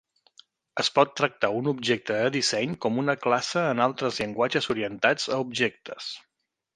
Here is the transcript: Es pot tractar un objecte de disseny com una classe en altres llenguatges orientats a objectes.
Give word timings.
Es 0.83 0.87
pot 0.95 1.11
tractar 1.19 1.49
un 1.57 1.67
objecte 1.73 2.17
de 2.21 2.31
disseny 2.37 2.73
com 2.85 2.97
una 3.03 3.15
classe 3.27 3.65
en 3.73 3.83
altres 3.87 4.17
llenguatges 4.23 4.71
orientats 4.75 5.29
a 5.37 5.39
objectes. 5.49 6.09